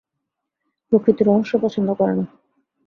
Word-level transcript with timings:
প্রকৃতি 0.91 1.21
রহস্য 1.23 1.53
পছন্দ 1.61 1.89
করে 1.93 2.13
না। 2.15 2.25